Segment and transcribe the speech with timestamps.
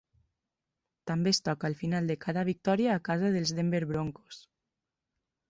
[1.11, 4.43] També es toca al final de cada victòria a casa dels Denver Broncos.